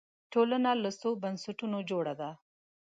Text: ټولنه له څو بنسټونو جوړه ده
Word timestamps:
ټولنه 0.33 0.71
له 0.83 0.89
څو 1.01 1.09
بنسټونو 1.23 1.77
جوړه 1.89 2.13
ده 2.19 2.29